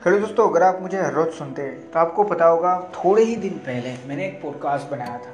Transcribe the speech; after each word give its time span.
Hello 0.00 0.18
दोस्तों, 0.18 0.48
अगर 0.48 0.62
आप 0.62 0.78
मुझे 0.82 1.00
हर 1.00 1.12
रोज 1.12 1.32
सुनते 1.34 1.62
हैं 1.62 1.90
तो 1.90 1.98
आपको 1.98 2.24
पता 2.24 2.44
होगा, 2.44 2.70
थोड़े 2.94 3.22
ही 3.22 3.34
दिन 3.36 3.56
पहले 3.64 3.92
मैंने 4.08 4.26
एक 4.26 4.40
पॉडकास्ट 4.42 4.90
बनाया 4.90 5.18
था, 5.18 5.32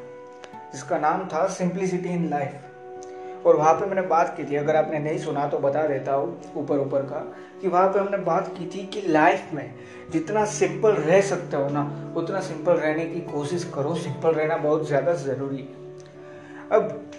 जिसका 0.72 0.98
नाम 0.98 1.22
था 1.28 1.46
सिंप्लिसिटी 1.48 2.08
इन 2.08 2.28
लाइफ 2.30 3.46
और 3.46 3.56
वहाँ 3.56 3.74
पे 3.74 3.86
मैंने 3.86 4.02
बात 4.02 4.34
की 4.36 4.44
थी, 4.44 4.56
अगर 4.56 4.76
आपने 4.76 4.98
नहीं 4.98 5.18
सुना 5.18 5.46
तो 5.46 5.58
बता 5.58 5.86
देता 5.86 6.14
हूँ, 6.14 6.52
ऊपर 6.56 6.78
ऊपर 6.78 7.02
का, 7.02 7.20
कि 7.60 7.68
वहाँ 7.68 7.88
पे 7.88 7.98
हमने 7.98 8.16
बात 8.24 8.48
की 8.58 8.66
थी 8.66 8.86
कि 8.86 9.06
लाइफ 9.08 9.52
में 9.54 9.74
जितना 10.10 10.44
सिंपल 10.56 10.92
रह 10.92 11.20
सकते 11.20 11.56
हो 11.56 11.68
ना, 11.68 12.12
उतना 12.16 12.40
सिंपल 12.40 12.72
रहने 12.72 13.06
की 13.06 13.20
कोशिश 13.30 13.70
करो। 13.74 13.94
सिंपल 13.94 14.30
रहना 14.30 14.56
बहुत 14.58 14.86
ज़्यादा 14.88 15.12
ज़रूरी 15.22 15.58
है। 15.58 15.84
अब, 16.72 17.10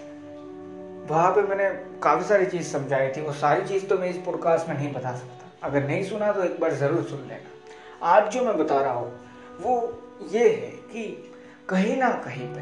वहाँ 1.10 1.30
पे 1.32 1.42
मैंने 1.44 1.70
काफ़ी 2.02 2.28
सारी 2.28 2.46
चीज़ 2.46 2.72
समझाई 2.72 3.08
थी, 3.08 3.20
वो 3.20 3.32
सारी 3.34 3.64
चीज़ 3.64 3.86
तो 3.86 3.98
मैं 3.98 4.10
इस 4.10 4.22
पॉडकास्ट 4.26 4.68
में 4.68 4.76
नहीं 4.76 4.92
बता 4.92 5.16
सकता। 5.16 5.37
अगर 5.62 5.86
नहीं 5.86 6.02
सुना 6.04 6.32
तो 6.32 6.42
एक 6.42 6.60
बार 6.60 6.74
ज़रूर 6.74 7.02
सुन 7.02 7.18
लेना। 7.28 8.06
आज 8.06 8.30
जो 8.32 8.44
मैं 8.44 8.56
बता 8.58 8.80
रहा 8.80 8.92
हूँ, 8.92 9.12
वो 9.60 10.02
ये 10.32 10.48
है 10.48 10.70
कि 10.92 11.32
कहीं 11.68 11.96
ना 11.96 12.10
कहीं 12.24 12.46
पे 12.54 12.60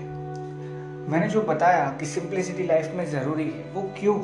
मैंने 1.11 1.29
जो 1.29 1.41
बताया 1.43 1.85
कि 2.01 2.07
सिंप्लिसिटी 2.07 2.63
लाइफ 2.63 2.93
में 2.95 3.05
ज़रूरी 3.11 3.45
है, 3.45 3.73
वो 3.73 3.83
क्यों? 4.01 4.17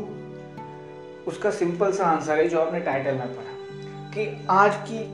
उसका 1.26 1.50
सिंपल 1.50 1.92
सा 1.92 2.04
आंसर 2.04 2.38
है 2.38 2.48
जो 2.48 2.60
आपने 2.60 2.80
टाइटल 2.80 3.14
में 3.14 3.34
पढ़ा 3.36 4.10
कि 4.10 4.46
आज 4.50 4.76
की 4.88 5.04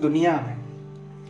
दुनिया 0.00 0.32
में 0.32 0.56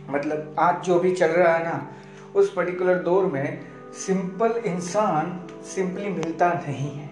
मतलब 0.09 0.55
आज 0.59 0.83
जो 0.83 0.99
भी 0.99 1.15
चल 1.15 1.27
रहा 1.27 1.53
है 1.55 1.63
ना, 1.63 1.87
उस 2.35 2.53
पर्टिकुलर 2.53 2.99
दौर 3.03 3.25
में 3.25 3.59
सिंपल 3.97 4.61
इंसान 4.65 5.39
सिंपली 5.65 6.09
मिलता 6.09 6.53
नहीं 6.67 6.91
है। 6.91 7.09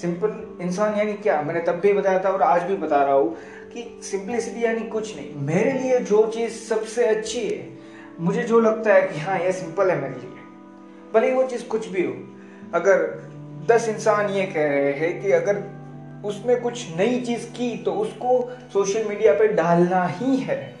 सिंपल 0.00 0.58
इंसान 0.60 0.94
यानी 0.94 1.12
क्या? 1.12 1.40
मैंने 1.42 1.60
तब 1.60 1.74
भी 1.74 1.92
बताया 1.92 2.22
था 2.24 2.28
और 2.28 2.42
आज 2.42 2.62
भी 2.62 2.76
बता 2.76 3.02
रहा 3.04 3.14
हूँ 3.14 3.36
कि 3.74 4.00
सिंपलिसिटी 4.02 4.64
यानी 4.64 4.80
कुछ 4.80 5.16
नहीं। 5.16 5.34
मेरे 5.36 5.72
लिए 5.72 5.98
जो 6.00 6.26
चीज़ 6.26 6.52
सबसे 6.52 7.04
अच्छी 7.06 7.40
है, 7.40 7.68
मुझे 8.20 8.42
जो 8.42 8.60
लगता 8.60 8.94
है 8.94 9.02
कि 9.02 9.20
हाँ 9.20 9.38
ये 9.38 9.52
सिंपल 9.52 9.90
है 9.90 10.00
मेरे 10.02 10.14
लिए, 10.14 10.30
भले 11.14 11.32
वो 11.32 11.44
चीज़ 11.44 11.64
कुछ 11.64 11.88
भी 11.88 12.04
हो। 12.04 12.12
अगर 12.74 13.06
दस 13.66 13.88
इंसान 13.88 14.30
ये 14.30 14.46
कह 14.46 14.66
रहे 14.66 14.92
हैं 14.92 15.22
कि 15.22 15.30
अगर 15.30 15.62
उसमें 16.24 16.60
कुछ 16.60 16.96
नई 16.96 17.20
चीज़ 17.20 17.46
की 17.46 17.76
तो 17.76 17.92
उसको 17.92 18.56
सोशल 18.72 19.04
मीडिया 19.04 19.32
पे 19.32 19.48
डालना 19.48 20.06
ही 20.06 20.36
है। 20.36 20.74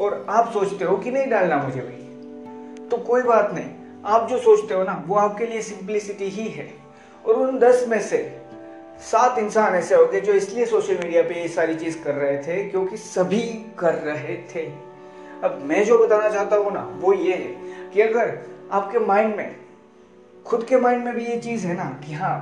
और 0.00 0.26
आप 0.28 0.52
सोचते 0.52 0.84
हो 0.84 0.96
कि 0.96 1.10
नहीं 1.10 1.28
डालना 1.30 1.56
मुझे 1.56 1.80
भाई? 1.80 2.88
तो 2.88 2.96
कोई 2.96 3.22
बात 3.22 3.50
नहीं। 3.54 3.70
आप 4.04 4.28
जो 4.28 4.38
सोचते 4.38 4.74
हो 4.74 4.82
ना, 4.82 5.04
वो 5.06 5.14
आपके 5.14 5.46
लिए 5.46 5.60
सिंपलिसिटी 5.62 6.24
ही 6.24 6.48
है। 6.48 6.83
और 7.26 7.34
उन 7.34 7.58
दस 7.58 7.84
में 7.88 8.00
से 8.00 8.18
सात 9.02 9.38
इंसान 9.38 9.74
ऐसे 9.74 9.94
हो 9.94 10.06
गए 10.06 10.20
जो 10.20 10.32
इसलिए 10.32 10.66
सोशल 10.66 10.98
मीडिया 10.98 11.22
पे 11.22 11.40
ये 11.40 11.48
सारी 11.48 11.74
चीज़ 11.74 12.02
कर 12.02 12.14
रहे 12.14 12.36
थे 12.38 12.62
क्योंकि 12.70 12.96
सभी 12.96 13.42
कर 13.78 13.94
रहे 13.94 14.36
थे। 14.54 14.66
अब 15.44 15.58
मैं 15.62 15.84
जो 15.84 15.98
बताना 15.98 16.28
चाहता 16.28 16.56
हूँ 16.56 16.72
ना, 16.72 16.82
वो 17.00 17.12
ये 17.12 17.34
है 17.34 17.90
कि 17.90 18.00
अगर 18.00 18.38
आपके 18.72 18.98
माइंड 18.98 19.34
में, 19.36 19.56
खुद 20.46 20.64
के 20.64 20.76
माइंड 20.76 21.04
में 21.04 21.14
भी 21.14 21.24
ये 21.26 21.38
चीज़ 21.38 21.66
है 21.66 21.76
ना 21.76 21.84
कि 22.06 22.12
हाँ 22.12 22.36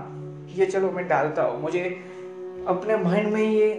ये 0.56 0.66
चलो 0.66 0.90
मैं 0.90 1.06
डालता 1.08 1.42
हूँ, 1.42 1.60
मुझे 1.62 1.82
अपने 2.68 2.96
माइंड 2.96 3.32
में 3.32 3.42
ये 3.42 3.70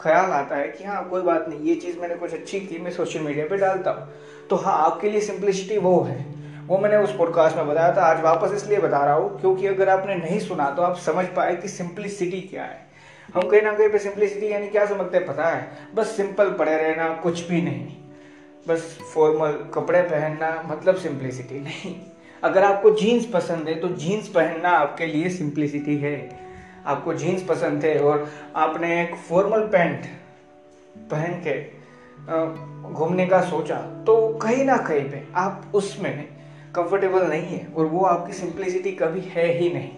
ख्याल 0.00 0.30
आता 0.30 0.56
है 0.56 0.68
कि 0.68 0.84
हाँ 0.84 1.08
कोई 1.08 1.22
बात 1.22 1.48
नहीं, 1.48 1.60
ये 1.60 1.74
चीज़ 1.74 1.98
मैंने 1.98 2.14
कुछ 2.14 2.34
अच्छी 2.34 2.60
की, 2.60 2.78
मैं 2.78 2.90
सोशल 2.90 3.20
मीडिया 3.20 3.46
पे 3.46 3.56
डालता 3.56 3.90
हूँ। 3.90 4.08
तो 4.50 4.56
हाँ 4.56 4.74
आपके 4.84 5.10
लिए 5.10 5.20
सिंप्लिसिटी 5.20 5.78
वो 5.78 6.00
है। 6.00 6.18
वो 6.70 6.76
मैंने 6.78 6.96
उस 6.96 7.16
पॉडकास्ट 7.16 7.56
में 7.56 7.66
बताया 7.68 7.94
था, 7.96 8.02
आज 8.02 8.20
वापस 8.22 8.52
इसलिए 8.54 8.78
बता 8.78 8.98
रहा 9.04 9.14
हूँ, 9.14 9.40
क्योंकि 9.40 9.66
अगर 9.66 9.88
आपने 9.88 10.14
नहीं 10.16 10.38
सुना 10.40 10.68
तो 10.70 10.82
आप 10.82 10.96
समझ 10.96 11.24
पाए 11.26 11.56
कि 11.56 11.68
सिंपलिसिटी 11.68 12.40
क्या 12.40 12.64
है। 12.64 12.78
हम 13.34 13.48
कहीं 13.48 13.62
ना 13.62 13.72
कहीं 13.72 13.88
पे 13.88 13.98
सिंपलिसिटी 13.98 14.52
यानी 14.52 14.68
क्या 14.68 14.84
समझते 14.86 15.16
हैं, 15.16 15.26
पता 15.26 15.48
है? 15.48 15.66
बस 15.94 16.16
सिंपल 16.16 16.52
पड़े 16.52 16.76
रहना, 16.76 17.08
कुछ 17.14 17.46
भी 17.48 17.62
नहीं। 17.62 17.96
बस 18.68 18.98
फॉर्मल 19.14 19.58
कपड़े 19.74 20.02
पहनना 20.02 20.52
मतलब 20.66 20.96
सिंपलिसिटी 20.98 21.60
नहीं। 21.60 21.94
अगर 22.42 22.64
आपको 22.64 22.90
जीन्स 22.94 23.26
पसंद 23.26 23.68
है 23.68 23.74
तो 23.80 23.88
जीन्स 23.96 24.28
पहनना 24.28 24.70
आपके 24.78 25.06
लिए 25.06 25.28
सिंपलिसिटी 25.30 25.96
है। 25.98 26.16
आपको 26.86 27.14
जीन्स 27.14 27.42
पसंद 27.42 27.84
है 27.84 27.98
और 28.00 28.28
आपने 28.56 29.00
एक 29.02 29.14
फॉर्मल 29.28 29.68
पैंट 29.68 30.06
पहन 31.10 31.40
के 31.46 31.60
घूमने 32.92 33.26
का 33.26 33.40
सोचा 33.40 33.76
तो 34.06 34.28
कहीं 34.42 34.64
ना 34.64 34.76
कहीं 34.78 35.10
पे 35.10 35.26
आप 35.36 35.72
उसमें 35.74 36.39
कंफर्टेबल 36.76 37.26
नहीं 37.26 37.46
है 37.46 37.66
और 37.74 37.86
वो 37.86 38.04
आपकी 38.04 38.32
सिंप्लिसिटी 38.32 38.92
कभी 38.92 39.20
है 39.20 39.46
ही 39.52 39.72
नहीं। 39.72 39.92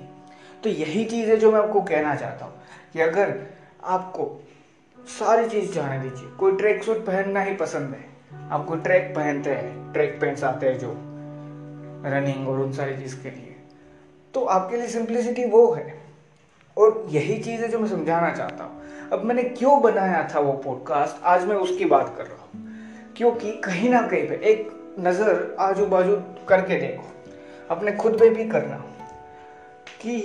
तो 0.65 0.71
यही 0.71 1.05
चीज़ 1.05 1.31
है 1.31 1.37
जो 1.37 1.53
मैं 1.53 1.61
आपको 1.61 1.81
कहना 1.81 2.15
चाहता 2.15 2.45
हूँ 2.45 2.55
कि 2.93 3.01
अगर 3.01 3.35
आपको 3.85 4.45
सारी 4.99 5.49
चीज़ 5.49 5.73
जाने 5.73 5.99
दीजिए, 5.99 6.29
कोई 6.31 6.53
ट्रैक 6.53 6.83
सूट 6.85 6.99
पहनना 6.99 7.41
ही 7.41 7.55
पसंद 7.55 7.95
है, 7.95 8.05
आपको 8.51 8.77
ट्रैक 8.77 9.13
पहनते 9.17 9.51
हैं 9.51 9.93
ट्रैक 9.93 10.19
पैंट्स 10.21 10.45
आते 10.45 10.67
हैं 10.67 10.79
जो 10.79 10.93
रनिंग 12.11 12.49
और 12.49 12.61
उन 12.61 12.73
सारी 12.73 12.97
चीज़ 12.97 13.23
के 13.23 13.31
लिए 13.31 13.57
तो 14.35 14.45
आपके 14.45 14.77
लिए 14.77 14.87
सिंप्लिसिटी 14.89 15.45
वो 15.45 15.71
है। 15.73 16.01
और 16.77 17.07
यही 17.09 17.39
चीज़ 17.39 17.63
है 17.63 17.69
जो 17.69 17.79
मैं 17.79 17.89
समझाना 17.89 18.31
चाहता 18.31 18.65
हूँ। 18.65 19.11
अब 19.13 19.25
मैंने 19.25 19.43
क्यों 19.43 19.81
बनाया 19.83 20.29
था 20.35 20.41
वो 20.41 20.53
पॉडकास्ट 20.53 21.23
आज 21.25 21.45
मैं 21.45 21.57
उसकी 21.57 21.85
बात 21.85 22.15
कर 22.19 22.27
रहा 22.27 22.43
हूँ। 22.43 23.15
क्योंकि 23.17 23.53
कहीं 23.53 23.91
ना 23.91 24.01
कहीं 24.03 24.29
पे 24.29 24.35
एक 24.45 24.71
नज़र 24.99 25.57
आजू 25.61 25.87
बाजू 25.87 26.17
करके 26.49 26.77
देखो। 26.81 27.05
अपने 27.71 27.93
खुद 27.93 28.19
पे 28.19 28.29
भी 28.31 28.49
करना 28.49 28.77
कि 30.01 30.19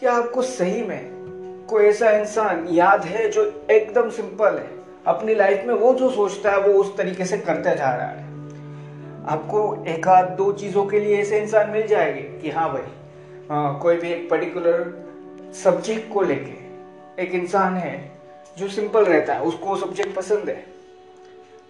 क्या 0.00 0.12
आपको 0.12 0.42
सही 0.42 0.82
में 0.82 1.66
कोई 1.70 1.84
ऐसा 1.84 2.10
इंसान 2.10 2.66
याद 2.68 3.04
है 3.04 3.28
जो 3.30 3.44
एकदम 3.70 4.10
सिंपल 4.10 4.54
है? 4.54 4.70
अपनी 5.06 5.34
लाइफ 5.34 5.64
में 5.66 5.74
वो 5.74 5.94
जो 5.94 6.10
सोचता 6.10 6.50
है, 6.50 6.60
वो 6.60 6.72
उस 6.72 6.96
तरीके 6.96 7.24
से 7.24 7.38
करते 7.38 7.74
जा 7.76 7.94
रहा 7.96 8.08
है। 8.08 8.24
आपको 9.26 9.84
एक 9.88 10.08
आध 10.08 10.30
दो 10.30 10.52
चीज़ों 10.52 10.84
के 10.86 11.00
लिए 11.00 11.20
ऐसे 11.20 11.40
इंसान 11.40 11.70
मिल 11.70 11.86
जाएँगे 11.86 12.22
कि 12.22 12.50
हाँ 12.50 12.72
भाई 12.72 13.78
कोई 13.80 13.96
भी 13.96 14.12
एक 14.12 14.30
पर्टिकुलर 14.30 15.52
सब्जेक्ट 15.64 16.12
को 16.12 16.22
लेके 16.22 17.22
एक 17.22 17.34
इंसान 17.34 17.76
है 17.76 18.10
जो 18.58 18.68
सिंपल 18.68 19.04
रहता 19.04 19.34
है, 19.34 19.40
उसको 19.40 19.76
सब्जेक्ट 19.76 20.16
पसंद 20.16 20.48
है। 20.48 20.75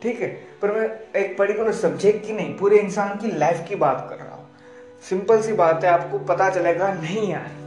ठीक 0.03 0.21
है? 0.21 0.29
पर 0.63 0.73
मैं 0.73 1.21
एक 1.21 1.39
पर्टिकुलर 1.39 1.73
सब्जेक्ट 1.73 2.27
की 2.27 2.33
नहीं, 2.33 2.57
पूरे 2.57 2.79
इंसान 2.79 3.09
की 3.09 3.39
लाइफ 3.39 3.65
की 3.69 3.75
बात 3.75 4.07
कर 4.11 4.17
रहा 4.17 4.35
हूँ। 4.35 4.47
सिंपल 5.09 5.41
सी 5.43 5.53
बात 5.53 5.85
है, 5.85 5.91
आपको 5.91 6.19
पता 6.19 6.51
चलेगा, 6.51 6.93
नहीं 6.93 7.33
यार। 7.33 7.67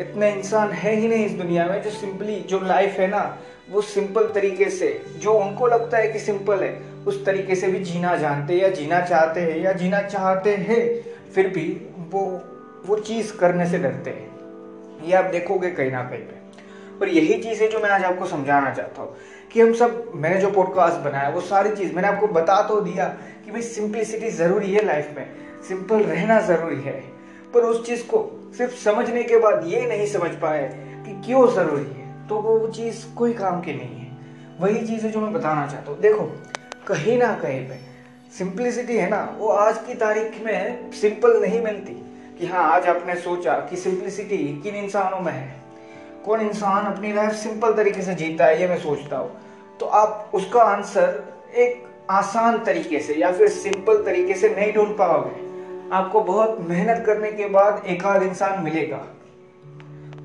इतने 0.00 0.32
इंसान 0.32 0.70
है 0.70 0.94
ही 0.94 1.08
नहीं 1.08 1.26
इस 1.26 1.32
दुनिया 1.32 1.66
में 1.66 1.82
जो 1.82 1.90
सिंपली 1.90 2.40
जो 2.40 2.60
लाइफ 2.60 2.98
है 2.98 3.06
ना, 3.06 3.38
वो 3.70 3.82
सिंपल 3.82 4.26
तरीके 4.26 4.70
से, 4.70 5.02
जो 5.18 5.32
उनको 5.32 5.66
लगता 5.66 5.98
है 5.98 6.08
कि 6.08 6.18
सिंपल 6.18 6.60
है, 6.60 6.82
उस 7.06 7.26
तरीके 7.26 7.54
से 7.54 7.66
भी 7.66 7.78
जीना 7.78 8.16
जानते 8.16 8.54
हैं 8.54 8.60
या 8.60 8.68
जीना 8.68 9.00
चाहते 9.00 9.40
हैं 9.40 9.58
या 9.58 9.72
जीना 9.72 10.02
चाहते 10.02 10.54
हैं, 10.54 11.00
फिर 11.34 11.48
भी 11.48 11.86
वो 12.10 12.40
वो 12.86 12.96
चीज़ 12.96 13.36
करने 13.36 13.66
से 13.66 13.78
डरते 13.78 14.10
हैं। 14.10 14.28
ये 15.04 15.14
आप 15.14 15.24
देखोगे 15.24 15.70
कहीं 15.70 15.90
ना 15.90 16.02
कहीं 16.02 16.20
पे। 16.20 16.37
और 17.00 17.08
यही 17.08 17.42
चीज़ 17.42 17.62
है 17.62 17.68
जो 17.68 17.78
मैं 17.78 17.90
आज 17.90 18.04
आपको 18.04 18.26
समझाना 18.26 18.70
चाहता 18.70 19.02
हूँ 19.02 19.16
कि 19.52 19.60
हम 19.60 19.74
सब, 19.74 20.12
मैंने 20.14 20.40
जो 20.40 20.50
पॉडकास्ट 20.50 20.96
बनाया, 20.96 21.28
वो 21.28 21.40
सारी 21.40 21.76
चीज़ 21.76 21.94
मैंने 21.94 22.08
आपको 22.08 22.26
बता 22.26 22.62
तो 22.62 22.80
दिया 22.80 23.04
कि 23.44 23.50
भाई 23.50 23.62
सिंप्लिसिटी 23.62 24.30
ज़रूरी 24.30 24.72
है 24.72 24.84
लाइफ 24.84 25.14
में। 25.16 25.30
सिंपल 25.68 25.96
रहना 25.96 26.40
ज़रूरी 26.40 26.80
है। 26.80 27.04
पर 27.54 27.60
उस 27.60 27.86
चीज़ 27.86 28.02
को 28.02 28.50
सिर्फ़ 28.58 28.74
समझने 28.74 29.22
के 29.22 29.36
बाद 29.36 29.62
ये 29.66 29.86
नहीं 29.86 30.06
समझ 30.06 30.30
पाए 30.30 30.86
कि 31.06 31.22
क्यों 31.26 31.54
ज़रूरी 31.54 32.00
है। 32.00 32.28
तो 32.28 32.34
वो 32.34 32.68
चीज़ 32.68 33.14
कोई 33.14 33.32
काम 33.32 33.60
की 33.60 33.72
नहीं 33.72 34.00
है। 34.00 34.16
वही 34.60 34.86
चीज़ 34.86 35.06
है 35.06 35.12
जो 35.12 35.20
मैं 35.20 35.32
बताना 35.32 35.66
चाहता 35.66 35.90
हूँ। 35.90 36.00
देखो, 36.00 36.22
कहीं 36.86 37.18
ना 37.18 37.34
कहीं 37.34 37.68
पे 37.68 37.74
सिंप्लिसिटी 38.38 38.96
है 38.96 39.10
ना, 39.10 39.36
वो 39.38 39.48
आज 39.48 39.78
की 39.78 39.94
तारीख 39.94 40.42
में 40.44 40.92
सिंपल 40.92 41.40
नहीं 41.40 41.60
मिलती 41.60 41.92
कि 42.38 42.46
हाँ 42.46 42.62
आज 42.62 42.86
आपने 42.86 43.14
सोचा 43.14 43.52
कि 43.52 43.76
सिंप्लिसिटी 43.76 44.60
किन 44.64 44.74
इंसानों 44.74 45.20
में 45.20 45.32
है। 45.32 45.67
कौन 46.24 46.40
इंसान 46.40 46.86
अपनी 46.86 47.12
लाइफ 47.12 47.32
सिंपल 47.32 47.74
तरीके 47.74 48.02
से 48.02 48.14
जीता 48.14 48.44
है, 48.44 48.60
ये 48.60 48.68
मैं 48.68 48.78
सोचता 48.78 49.16
हूँ। 49.16 49.30
तो 49.80 49.86
आप 49.86 50.30
उसका 50.34 50.62
आंसर 50.62 51.22
एक 51.56 51.86
आसान 52.10 52.58
तरीके 52.58 52.98
से 52.98 53.14
या 53.14 53.32
फिर 53.32 53.48
सिंपल 53.48 54.02
तरीके 54.04 54.34
से 54.34 54.48
नहीं 54.48 54.72
ढूंढ 54.72 54.88
पाओगे। 54.88 55.46
आपको 55.92 56.20
बहुत 56.20 56.56
मेहनत 56.60 57.04
करने 57.06 57.32
के 57.32 57.48
बाद 57.48 57.82
एक 57.86 58.04
आध 58.04 58.22
इंसान 58.22 58.62
मिलेगा। 58.62 59.04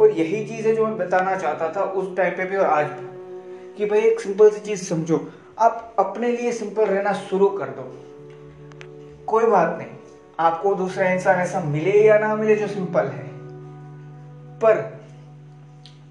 और 0.02 0.12
यही 0.12 0.46
चीज़ 0.46 0.68
है 0.68 0.76
जो 0.76 0.86
मैं 0.88 0.98
बताना 0.98 1.36
चाहता 1.36 1.72
था 1.76 1.84
उस 1.84 2.16
टाइम 2.18 2.32
पे 2.32 2.46
भी 2.46 2.56
और 2.56 2.66
आज 2.66 2.86
भी, 2.86 3.08
कि 3.78 3.86
भाई 3.86 4.00
एक 4.00 4.20
सिंपल 4.20 4.50
सी 4.50 4.60
चीज़ 4.60 4.84
समझो। 4.84 5.20
आप 5.60 5.96
अपने 6.00 6.28
लिए 6.28 6.52
सिंपल 6.52 6.86
रहना 6.86 7.14
शुरू 7.14 7.48
कर 7.48 7.66
दो। 7.66 7.92
कोई 9.28 9.46
बात 9.46 9.78
नहीं, 9.78 9.88
आपको 10.40 10.74
दूसरा 10.76 11.10
इंसान 11.10 11.40
ऐसा 11.40 11.60
मिले 11.60 11.92
या 11.92 12.18
ना 12.18 12.36
मिले 12.36 12.56
जो 12.56 12.68
सिंपल 12.68 13.06
है। 13.06 13.28
पर 14.60 15.03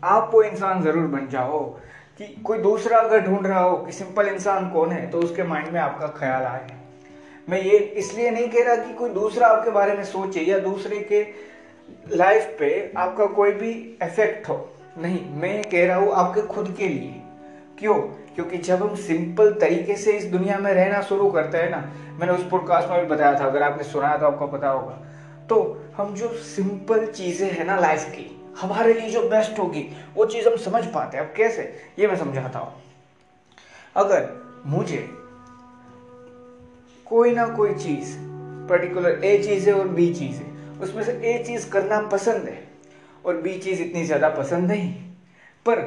आप 0.03 0.31
वो 0.35 0.43
इंसान 0.43 0.83
ज़रूर 0.83 1.07
बन 1.09 1.27
जाओ 1.29 1.59
कि 2.19 2.25
कोई 2.45 2.59
दूसरा 2.59 2.99
अगर 2.99 3.21
ढूंढ 3.21 3.47
रहा 3.47 3.61
हो 3.61 3.77
कि 3.77 3.93
सिंपल 3.93 4.29
इंसान 4.29 4.69
कौन 4.71 4.91
है 4.93 5.11
तो 5.11 5.19
उसके 5.19 5.43
माइंड 5.43 5.69
में 5.69 5.81
आपका 5.81 6.07
ख्याल 6.19 6.45
आए। 6.45 6.67
मैं 7.49 7.61
ये 7.63 7.79
इसलिए 7.79 8.31
नहीं 8.31 8.49
कह 8.49 8.65
रहा 8.65 8.77
कि 8.77 8.95
कोई 8.95 9.11
दूसरा 9.11 9.49
आपके 9.49 9.71
बारे 9.71 9.95
में 9.95 10.05
सोचे 10.05 10.41
या 10.41 10.59
दूसरे 10.59 10.99
के 11.13 11.23
लाइफ 12.17 12.57
पे 12.59 12.93
आपका 12.97 13.27
कोई 13.27 13.53
भी 13.53 13.71
इफ़ेक्ट 14.03 14.49
हो। 14.49 14.57
नहीं, 14.99 15.21
मैं 15.33 15.55
ये 15.55 15.63
कह 15.63 15.87
रहा 15.87 15.97
हूँ 15.97 16.13
आपके 16.13 16.43
खुद 16.43 16.75
के 16.79 16.89
लिए। 16.89 17.23
क्यों? 17.79 17.95
क्योंकि 18.35 18.59
जब 18.59 18.83
हम 18.83 18.95
सिंपल 18.97 19.53
तरीके 19.53 19.97
से 19.97 20.13
इस 20.13 20.25
दुनिया 20.25 20.59
में 20.59 20.73
रहना 20.75 21.01
शुरू 21.03 21.31
करते 21.31 21.59
हैं 21.59 21.71
ना, 21.71 21.85
मैंने 22.21 22.33
उस 22.33 22.49
पॉडकास्ट 22.51 22.89
में 22.91 23.01
भी 23.01 23.07
बताया 23.07 23.41
था, 23.41 23.47
अगर 23.47 23.63
आपने 23.63 23.85
सुना 23.85 24.09
है 24.09 24.19
तो 24.21 24.27
आपको 24.27 24.47
पता 24.47 24.69
होगा। 24.69 24.99
तो 25.49 25.85
हम 25.97 26.15
जो 26.15 26.29
सिंपल 26.29 27.07
चीज़ें 27.07 27.51
हैं 27.51 27.65
ना 27.65 27.79
लाइफ 27.81 28.05
की 28.11 28.31
हमारे 28.61 28.93
लिए 28.95 29.11
जो 29.11 29.23
बेस्ट 29.29 29.59
होगी, 29.59 29.89
वो 30.15 30.25
चीज़ 30.27 30.49
हम 30.49 30.57
समझ 30.57 30.85
पाते 30.87 31.17
हैं। 31.17 31.25
अब 31.25 31.35
कैसे? 31.37 31.63
ये 31.99 32.07
मैं 32.07 32.17
समझाता 32.17 32.59
हूँ। 32.59 32.73
अगर 33.97 34.29
मुझे 34.67 35.09
कोई 37.07 37.35
ना 37.35 37.47
कोई 37.49 37.75
चीज़ 37.75 38.17
पर्टिकुलर 38.69 39.25
ए 39.25 39.37
चीज़ 39.43 39.69
है 39.69 39.75
और 39.75 39.89
बी 39.89 40.13
चीज़ 40.15 40.37
है, 40.37 40.51
उसमें 40.81 41.03
से 41.05 41.13
ए 41.25 41.43
चीज़ 41.45 41.69
करना 41.71 42.01
पसंद 42.09 42.49
है 42.49 42.63
और 43.25 43.37
बी 43.37 43.59
चीज़ 43.59 43.83
इतनी 43.83 44.05
ज़्यादा 44.05 44.29
पसंद 44.29 44.71
नहीं। 44.71 44.93
पर 45.67 45.81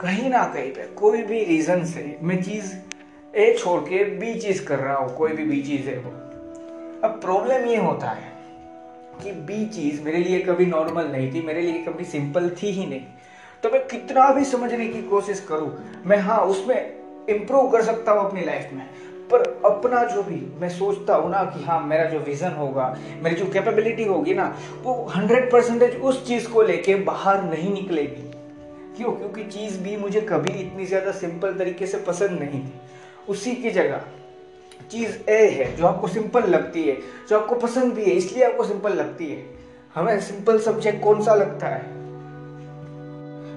कहीं 0.00 0.30
ना 0.30 0.44
कहीं 0.44 0.72
पे 0.72 0.86
कोई 0.94 1.22
भी 1.22 1.44
रीजन 1.44 1.84
से 1.84 2.18
मैं 2.22 2.42
चीज़ 2.42 2.74
ए 3.36 3.54
छोड़ 3.58 3.80
के 3.80 4.04
बी 4.18 4.34
चीज़ 4.34 4.64
कर 4.66 4.78
रहा 4.78 4.96
हूँ, 4.96 5.16
कोई 5.16 5.32
भी 5.32 5.44
बी 5.44 5.62
चीज़ 5.62 5.88
है 5.88 5.98
वो। 5.98 6.10
अब 7.04 7.20
प्रॉब्लम 7.22 7.66
ये 7.66 7.76
होता 7.76 8.10
है 8.10 8.31
कि 9.22 9.32
बी 9.32 9.66
चीज़ 9.66 10.02
मेरे 10.02 10.18
लिए 10.18 10.40
कभी 10.40 10.66
नॉर्मल 10.66 11.06
नहीं 11.06 11.32
थी, 11.34 11.40
मेरे 11.40 11.62
लिए 11.62 11.82
कभी 11.82 12.04
सिंपल 12.04 12.48
थी 12.62 12.70
ही 12.70 12.86
नहीं। 12.86 13.04
तो 13.62 13.70
मैं 13.70 13.86
कितना 13.88 14.30
भी 14.30 14.44
समझने 14.44 14.86
की 14.88 15.02
कोशिश 15.02 15.40
करूँ, 15.40 15.72
मैं 16.06 16.18
हाँ 16.18 16.38
उसमें 16.38 16.76
इंप्रूव 17.28 17.70
कर 17.70 17.82
सकता 17.82 18.12
हूँ 18.12 18.28
अपनी 18.28 18.44
लाइफ 18.44 18.70
में। 18.72 18.86
पर 19.30 19.42
अपना 19.64 20.02
जो 20.04 20.22
भी 20.22 20.40
मैं 20.60 20.68
सोचता 20.68 21.14
हूँ 21.14 21.30
ना 21.30 21.42
कि 21.44 21.64
हाँ 21.64 21.80
मेरा 21.80 22.04
जो 22.04 22.18
विजन 22.18 22.50
होगा, 22.50 22.96
मेरी 23.22 23.36
जो 23.36 23.46
कैपेबिलिटी 23.46 24.04
होगी 24.04 24.34
ना, 24.34 24.56
वो 24.82 24.94
हंड्रेड 25.06 25.50
परसेंटेज 25.52 25.94
उस 25.96 26.26
चीज़ 26.26 26.48
को 26.48 26.62
लेके 26.62 26.94
बाहर 26.94 27.42
नहीं 27.42 27.72
निकलेगी। 27.74 28.30
क्यों? 28.96 29.12
क्योंकि 29.12 29.44
चीज़ 29.44 29.78
भी 29.80 29.96
मुझे 29.96 30.20
कभी 30.20 30.52
इतनी 30.60 30.86
ज़्यादा 30.86 31.12
सिंपल 31.12 31.54
तरीके 31.54 31.86
से 31.86 31.98
पसंद 31.98 32.38
नहीं 32.40 32.60
थी। 32.60 32.72
उसी 33.28 33.54
की 33.54 33.70
जगह 33.70 34.04
चीज़ 34.92 35.30
ए 35.30 35.48
है, 35.48 35.74
जो 35.76 35.86
आपको 35.86 36.08
सिंपल 36.08 36.44
लगती 36.44 36.82
है, 36.82 36.96
जो 37.28 37.38
आपको 37.38 37.54
पसंद 37.54 37.92
भी 37.92 38.04
है, 38.04 38.10
इसलिए 38.10 38.44
आपको 38.44 38.64
सिंपल 38.64 38.92
लगती 38.92 39.26
है। 39.26 39.44
हमें 39.94 40.20
सिंपल 40.20 40.58
सब्जेक्ट 40.58 41.02
कौन 41.04 41.22
सा 41.22 41.34
लगता 41.34 41.66
है? 41.66 41.82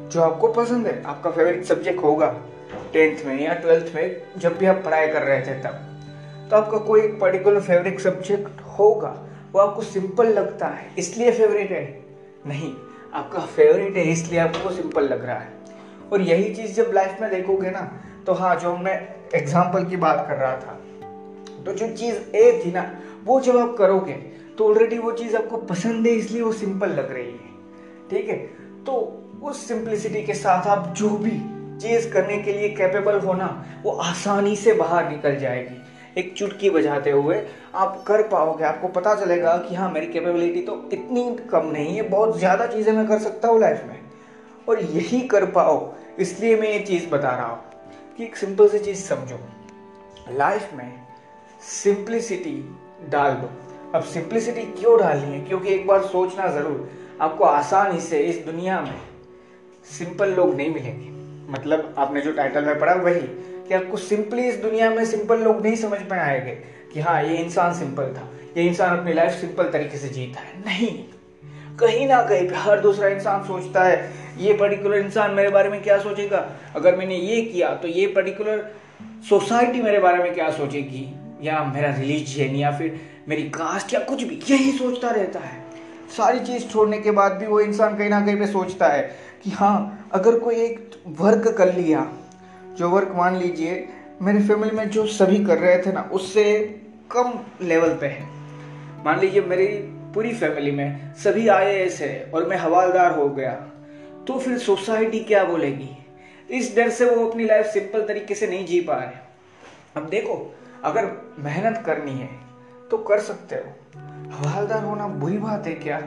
जो 0.09 0.21
आपको 0.21 0.47
पसंद 0.47 0.87
है, 0.87 1.01
आपका 1.03 1.31
फेवरेट 1.31 1.63
सब्जेक्ट 1.63 2.03
होगा। 2.03 2.27
टेंथ 2.93 3.25
में 3.25 3.39
या 3.41 3.53
ट्वेल्थ 3.53 3.95
में, 3.95 4.21
जब 4.37 4.57
भी 4.57 4.65
आप 4.65 4.81
पढ़ाई 4.85 5.07
कर 5.07 5.23
रहे 5.23 5.41
थे 5.41 5.53
तब। 5.63 5.81
तो 6.49 6.55
आपका 6.55 6.77
कोई 6.77 7.01
एक 7.01 7.19
पर्टिकुलर 7.19 7.61
फेवरेट 7.61 7.99
सब्जेक्ट 7.99 8.61
होगा, 8.79 9.15
वो 9.53 9.59
आपको 9.59 9.81
सिंपल 9.81 10.27
लगता 10.27 10.67
है, 10.67 10.89
इसलिए 10.97 11.31
फेवरेट 11.31 11.71
है? 11.71 11.83
नहीं, 12.47 12.73
आपका 13.13 13.39
फेवरेट 13.39 13.97
है, 13.97 14.03
इसलिए 14.03 14.39
आपको 14.39 14.69
सिंपल 14.71 15.03
लग 15.03 15.25
रहा 15.25 15.39
है। 15.39 15.53
और 16.13 16.21
यही 16.21 16.53
चीज़ 16.55 16.73
जब 16.73 16.91
लाइफ 16.93 17.21
में 17.21 17.29
देखोगे 17.31 17.69
ना 17.69 17.91
तो 18.25 18.33
हाँ 18.33 18.55
जो 18.55 18.75
मैं 18.77 18.97
एग्ज़ाम्पल 19.35 19.85
की 19.85 19.97
बात 19.97 20.25
कर 20.27 20.35
रहा 20.35 20.55
था 20.57 20.79
तो 21.65 21.73
जो 21.73 21.87
चीज़ 21.89 22.35
ए 22.35 22.61
थी 22.65 22.71
ना, 22.71 22.91
वो 23.25 23.39
जब 23.41 23.57
आप 23.57 23.75
करोगे 23.77 24.13
तो 24.57 24.67
ऑलरेडी 24.67 24.97
वो 24.97 25.11
चीज़ 25.13 25.35
आपको 25.37 25.57
पसंद 25.65 26.07
है, 26.07 26.13
इसलिए 26.13 26.41
वो 26.41 26.51
सिंपल 26.53 26.89
लग 26.89 27.11
रही 27.13 27.25
है। 27.25 27.53
ठीक 28.09 28.29
है? 28.29 28.37
तो 28.85 28.93
उस 29.43 29.67
सिंप्लिसिटी 29.67 30.21
के 30.23 30.33
साथ 30.33 30.67
आप 30.67 30.93
जो 30.97 31.09
भी 31.09 31.31
चीज़ 31.79 32.09
करने 32.09 32.37
के 32.37 32.53
लिए 32.53 32.69
कैपेबल 32.69 33.19
होना 33.19 33.47
वो 33.83 33.91
आसानी 33.91 34.55
से 34.55 34.73
बाहर 34.73 35.09
निकल 35.09 35.35
जाएगी। 35.35 35.81
एक 36.17 36.33
चुटकी 36.37 36.69
बजाते 36.69 37.11
हुए 37.11 37.41
आप 37.75 38.03
कर 38.07 38.21
पाओगे, 38.27 38.63
आपको 38.63 38.87
पता 38.89 39.15
चलेगा 39.15 39.57
कि 39.59 39.75
हाँ 39.75 39.91
मेरी 39.91 40.07
कैपेबिलिटी 40.07 40.61
तो 40.61 40.75
इतनी 40.93 41.23
कम 41.51 41.65
नहीं 41.67 41.95
है, 41.95 42.07
बहुत 42.09 42.37
ज़्यादा 42.39 42.67
चीज़ें 42.67 42.91
मैं 42.93 43.07
कर 43.07 43.19
सकता 43.19 43.47
हूँ 43.47 43.59
लाइफ 43.61 43.83
में। 43.87 43.99
और 44.67 44.79
यही 44.81 45.19
कर 45.27 45.45
पाओ, 45.51 45.93
इसलिए 46.19 46.55
मैं 46.55 46.71
ये 46.71 46.79
चीज़ 46.81 47.09
बता 47.09 47.31
रहा 47.31 47.47
हूँ 47.47 47.59
कि 48.17 48.23
एक 48.23 48.35
सिंपल 48.37 48.69
सी 48.69 48.79
चीज़ 48.79 49.03
समझो। 49.03 49.39
लाइफ 50.31 50.69
में 50.73 51.04
सिंप्लिसिटी 51.65 52.51
डाल 53.09 53.31
दो। 53.31 53.49
अब 53.95 54.03
सिंप्लिसिटी 54.03 54.61
क्यों 54.61 54.99
डालनी 54.99 55.31
है? 55.33 55.39
क्योंकि 55.39 55.69
एक 55.69 55.87
बार 55.87 56.01
सोचना 56.01 56.47
ज़रूर, 56.47 56.89
आपको 57.21 57.43
आसानी 57.43 57.99
से 57.99 58.19
इस 58.19 58.45
दुनिया 58.45 58.79
में 58.81 58.99
सिंपल 59.89 60.29
लोग 60.29 60.55
नहीं 60.55 60.73
मिलेंगे। 60.73 61.09
मतलब 61.51 61.95
आपने 61.97 62.21
जो 62.21 62.31
टाइटल 62.31 62.65
में 62.65 62.79
पढ़ा, 62.79 62.93
वही 62.93 63.19
कि 63.67 63.73
आपको 63.73 63.97
सिंपली 63.97 64.47
इस 64.47 64.55
दुनिया 64.55 64.89
में 64.89 65.03
सिंपल 65.05 65.39
लोग 65.39 65.61
नहीं 65.63 65.75
समझ 65.75 65.99
में 66.01 66.17
आएँगे 66.19 66.55
कि 66.93 66.99
हाँ 66.99 67.21
ये 67.23 67.37
इंसान 67.37 67.73
सिंपल 67.73 68.13
था, 68.13 68.29
ये 68.57 68.63
इंसान 68.63 68.97
अपनी 68.97 69.13
लाइफ 69.13 69.31
सिंपल 69.31 69.69
तरीके 69.69 69.97
से 69.97 70.09
जीता 70.09 70.39
है। 70.39 70.59
नहीं। 70.59 71.03
कहीं 71.77 72.07
ना 72.07 72.21
कहीं 72.21 72.47
हर 72.55 72.79
दूसरा 72.79 73.07
इंसान 73.07 73.43
सोचता 73.43 73.83
है, 73.83 74.11
ये 74.37 74.53
पर्टिकुलर 74.53 74.97
इंसान 74.97 75.31
मेरे 75.31 75.49
बारे 75.49 75.69
में 75.69 75.81
क्या 75.83 75.97
सोचेगा? 75.99 76.49
अगर 76.75 76.95
मैंने 76.95 77.15
ये 77.15 77.41
किया 77.41 77.75
तो 77.75 77.87
ये 77.87 78.07
पर्टिकुलर 78.07 78.65
सोसाइटी 79.29 79.81
मेरे 79.81 79.99
बारे 79.99 80.23
में 80.23 80.33
क्या 80.33 80.49
सोचेगी? 80.51 81.07
या 81.41 81.63
मेरा 81.65 81.89
रिलीजन 81.95 82.55
या 82.55 82.71
फिर 82.77 82.99
मेरी 83.27 83.43
कास्ट 83.49 83.93
या 83.93 83.99
कुछ 83.99 84.23
भी, 84.23 84.39
यही 84.49 84.71
सोचता 84.71 85.09
रहता 85.09 85.39
है। 85.39 85.63
सारी 86.17 86.39
चीज़ 86.39 86.67
छोड़ने 86.67 86.97
के 86.97 87.11
बाद 87.11 87.31
भी 87.31 87.47
वो 87.47 87.59
इंसान 87.59 87.97
कहीं 87.97 88.09
ना 88.09 88.19
कहीं 88.25 88.35
पे 88.35 88.47
सोचता 88.47 88.87
है 88.87 89.01
कि 89.43 89.49
हाँ 89.49 90.09
अगर 90.13 90.39
कोई 90.39 90.55
एक 90.55 90.91
वर्क 91.19 91.47
कर 91.57 91.73
लिया, 91.73 92.07
जो 92.77 92.89
वर्क 92.89 93.11
मान 93.15 93.35
लीजिए, 93.35 93.87
मेरे 94.21 94.41
फैमिली 94.47 94.75
में 94.77 94.89
जो 94.89 95.05
सभी 95.07 95.43
कर 95.45 95.57
रहे 95.57 95.77
थे 95.77 95.91
ना, 95.91 96.09
उससे 96.13 96.43
कम 97.11 97.33
लेवल 97.61 97.93
पे 97.93 98.07
है। 98.07 98.23
मान 99.05 99.19
लीजिए 99.19 99.41
मेरी 99.41 99.67
पूरी 100.13 100.33
फैमिली 100.33 100.71
में 100.71 101.13
सभी 101.13 101.47
आई 101.47 101.73
है 101.91 102.31
और 102.33 102.47
मैं 102.49 102.57
हवालदार 102.57 103.17
हो 103.19 103.29
गया 103.29 103.51
तो 104.27 104.39
फिर 104.39 104.57
सोसाइटी 104.57 105.19
क्या 105.19 105.43
बोलेगी? 105.43 105.89
इस 106.49 106.75
डर 106.75 106.89
से 106.89 107.05
वो 107.05 107.25
अपनी 107.25 107.45
लाइफ 107.45 107.65
सिंपल 107.65 108.05
तरीके 108.07 108.35
से 108.35 108.47
नहीं 108.47 108.65
जी 108.65 108.79
पा 108.81 108.95
रहे। 108.95 110.01
अब 110.01 110.07
देखो 110.09 110.35
अगर 110.85 111.05
मेहनत 111.39 111.83
करनी 111.85 112.11
है 112.11 112.29
तो 112.91 112.97
कर 112.97 113.19
सकते 113.19 113.55
हो। 113.55 113.71
हवालदार 114.31 114.83
होना 114.83 115.07
बुरी 115.07 115.37
बात 115.37 115.67
है 115.67 115.73
क्या? 115.75 115.99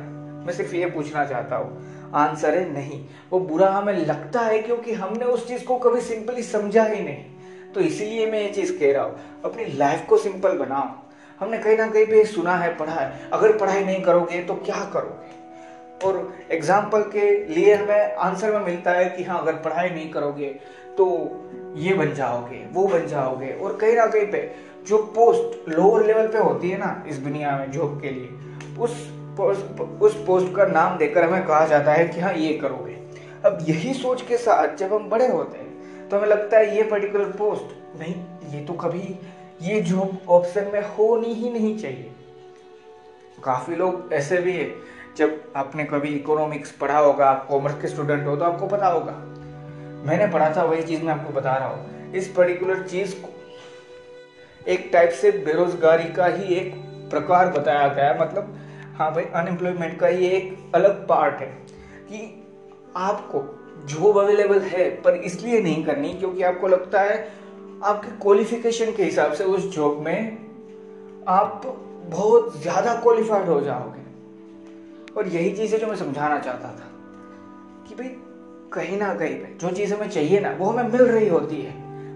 मैं 0.47 0.53
सिर्फ़ 0.53 0.75
ये 0.75 0.87
पूछना 0.87 1.25
चाहता 1.25 1.57
हूँ। 1.57 2.13
आंसर 2.15 2.59
है 2.59 2.73
नहीं। 2.73 3.05
वो 3.31 3.41
बुरा 3.41 3.71
हमें 3.71 3.93
लगता 3.93 4.41
है 4.41 4.59
क्योंकि 4.59 4.93
हमने 4.93 5.25
उस 5.25 5.49
चीज़ 5.49 5.65
को 5.65 5.79
कभी 5.79 6.01
सिंपली 6.01 6.43
समझा 6.43 6.85
ही 6.85 7.03
नहीं। 7.03 7.73
तो 7.75 7.81
इसीलिए 7.81 8.31
मैं 8.31 8.43
ये 8.43 8.49
चीज़ 8.49 8.79
कह 8.79 8.93
रहा 8.93 9.03
हूँ, 9.05 9.19
अपनी 9.45 9.65
लाइफ 9.65 10.07
को 10.09 10.19
सिंपल 10.19 10.57
बनाओ। 10.59 10.89
हमने 11.41 11.59
कहीं 11.59 11.77
ना 11.77 11.87
कहीं 11.87 12.07
पे 12.07 12.25
सुना 12.25 12.57
है, 12.57 12.77
पढ़ा 12.77 12.93
है। 12.93 13.31
अगर 13.33 13.57
पढ़ाई 13.59 13.85
नहीं 13.85 14.03
करोगे 14.03 14.43
तो 14.43 14.55
क्या 14.55 14.85
करोगे? 14.93 15.37
और 16.07 16.39
एग्ज़ाम्पल 16.51 17.03
के 17.03 17.31
लिए 17.45 17.75
हमें 17.75 18.15
आंसर 18.15 18.53
में 18.53 18.65
मिलता 18.67 18.91
है 18.91 19.09
कि 19.11 19.25
हाँ 19.25 19.41
अगर 19.41 19.53
पढ़ाई 19.53 19.91
नहीं 19.91 20.11
करोगे 20.11 20.49
तो 20.99 21.07
ये 21.77 21.95
बन 21.95 22.13
जाओगे, 22.15 22.65
वो 22.73 22.87
बन 22.89 23.07
जाओगे 23.07 23.53
और 23.53 23.77
कहीं 23.77 23.95
ना 23.97 24.07
कहीं 24.07 24.27
पे 24.33 24.51
जो 24.87 24.99
पोस्ट 25.17 25.69
लोअर 25.69 26.05
लेवल 26.07 26.29
पे 26.29 26.39
होती 26.39 26.71
है 26.71 26.79
ना 26.79 27.05
इस 27.09 27.17
दुनिया 27.19 27.57
में 27.59 27.71
जॉब 27.73 28.01
के 28.03 28.11
लिए, 28.11 28.29
उस 28.79 28.97
पोस्ट 29.39 29.81
उस 30.03 30.15
पोस्ट 30.27 30.55
का 30.57 30.67
नाम 30.67 30.97
देकर 30.99 31.25
हमें 31.25 31.45
कहा 31.47 31.67
जाता 31.67 31.93
है 31.93 32.07
कि 32.09 32.21
हाँ 32.21 32.33
ये 32.35 32.53
करोगे। 32.59 32.97
अब 33.45 33.59
यही 33.69 33.93
सोच 33.95 34.23
के 34.23 34.37
साथ 34.37 34.77
जब 34.77 34.93
हम 34.95 35.09
बड़े 35.11 35.27
होते 35.29 35.59
हैं 35.59 36.09
तो 36.09 36.17
हमें 36.17 36.29
लगता 36.29 36.59
है 36.59 36.77
ये 36.77 36.83
पर्टिकुलर 36.83 37.31
पोस्ट 37.33 38.01
नहीं, 38.01 38.15
ये 38.53 38.65
तो 38.65 38.73
कभी, 38.75 39.19
ये 39.63 39.81
जॉब 39.83 40.19
ऑप्शन 40.29 40.71
में 40.73 40.81
होनी 40.89 41.33
ही 41.35 41.53
नहीं 41.53 41.77
चाहिए। 41.79 42.11
काफ़ी 43.39 43.77
लोग 43.77 44.13
ऐसे 44.13 44.39
भी 44.39 44.53
है, 44.53 44.71
जब 45.17 45.41
आपने 45.57 45.85
कभी 45.85 46.09
इकोनॉमिक्स 46.09 46.71
पढ़ा 46.73 46.99
होगा 46.99 47.27
आप 47.27 47.47
कॉमर्स 47.49 47.81
के 47.81 47.89
स्टूडेंट 47.89 48.27
हो 48.27 48.37
तो 48.37 48.45
आपको 48.45 48.67
पता 48.67 48.89
होगा। 48.89 49.13
मैंने 50.09 50.27
पढ़ा 50.27 50.51
था, 50.57 50.63
वही 50.65 50.83
चीज़ 50.83 51.03
मैं 51.03 51.13
आपको 51.13 51.33
बता 51.33 51.57
रहा 51.57 51.69
हूँ। 51.69 52.13
इस 52.13 52.29
पर्टिकुलर 52.29 52.83
चीज़ 52.83 53.15
को 53.15 53.29
एक 54.67 54.89
टाइप 54.93 55.11
से 55.11 55.31
बेरोजगारी 55.45 56.13
का 56.13 56.27
ही 56.27 56.55
एक 56.55 56.75
प्रकार 57.11 57.51
बताया 57.53 57.89
गया 57.89 58.05
है। 58.05 58.21
मतलब 58.21 58.55
हाँ 58.97 59.13
भाई 59.15 59.25
अनएम्प्लॉयमेंट 59.25 59.99
का 60.01 60.09
ये 60.09 60.29
एक 60.29 60.73
अलग 60.75 61.07
पार्ट 61.09 61.41
है 61.41 61.47
कि 62.09 62.21
आपको 62.97 63.43
जॉब 63.89 64.19
अवेलेबल 64.19 64.61
है, 64.61 64.91
पर 65.03 65.15
इसलिए 65.15 65.61
नहीं 65.61 65.85
करनी, 65.85 66.13
क्योंकि 66.15 66.43
आपको 66.43 66.69
लगता 66.69 67.01
है 67.01 67.17
आपके 67.85 68.11
क्वालिफिकेशन 68.19 68.93
के 68.93 69.03
हिसाब 69.05 69.33
से 69.33 69.45
उस 69.45 69.69
जॉब 69.75 70.01
में 70.01 70.39
आप 71.29 71.63
बहुत 72.07 72.61
ज़्यादा 72.63 72.95
क्वालिफाइड 72.95 73.49
हो 73.49 73.61
जाओगे। 73.61 74.07
और 75.17 75.29
यही 75.29 75.51
चीज़ 75.57 75.75
है 75.75 75.81
जो 75.81 75.87
मैं 75.87 75.97
समझाना 75.97 76.39
चाहता 76.39 76.69
था 76.71 76.91
कि 77.89 77.95
भाई 77.95 78.09
कहीं 78.73 78.99
ना 78.99 79.15
कहीं 79.15 79.35
पे, 79.35 79.59
जो 79.59 79.71
चीज़ 79.71 79.95
हमें 79.95 80.11
चाहिए 80.11 80.41
ना, 80.41 80.51
वो 80.51 80.71
हमें 80.71 80.93
मिल 80.93 81.03
रही 81.03 81.29
होती 81.29 81.63
है। 81.63 81.73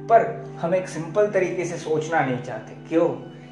पर 0.07 0.45
हम 0.61 0.75
एक 0.75 0.89
सिंपल 0.89 1.31
तरीके 1.31 1.65
से 1.65 1.77
सोचना 1.77 2.21
नहीं 2.21 2.43
चाहते। 2.43 2.89
क्यों? 2.89 3.09